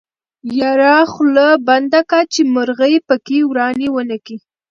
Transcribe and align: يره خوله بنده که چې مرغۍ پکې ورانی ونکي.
يره 0.59 0.95
خوله 1.11 1.47
بنده 1.67 2.01
که 2.09 2.19
چې 2.33 2.41
مرغۍ 2.55 2.95
پکې 3.07 3.39
ورانی 3.49 3.87
ونکي. 3.91 4.37